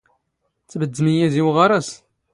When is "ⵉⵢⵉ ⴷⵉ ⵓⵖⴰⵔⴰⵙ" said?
1.11-1.89